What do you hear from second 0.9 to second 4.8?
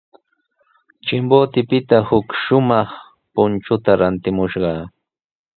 Chimbotepita huk shumaq punchuta rantimushqa.